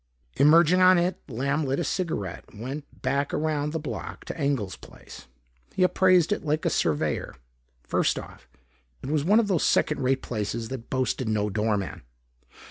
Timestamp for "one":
9.23-9.39